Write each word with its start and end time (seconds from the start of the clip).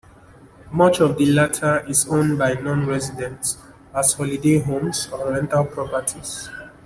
Much 0.71 0.99
of 0.99 1.15
the 1.19 1.27
latter 1.27 1.85
is 1.87 2.07
owned 2.09 2.35
by 2.39 2.55
non-residents 2.55 3.59
as 3.93 4.13
holiday 4.13 4.57
homes 4.57 5.07
or 5.11 5.31
rental 5.31 5.63
properties. 5.63 6.49